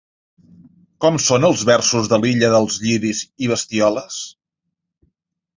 Com 1.05 1.19
són 1.25 1.45
els 1.49 1.65
versos 1.71 2.09
de 2.13 2.19
l'Illa 2.23 2.51
dels 2.55 2.79
lliris 2.87 3.21
i 3.45 3.51
Bestioles? 3.53 4.21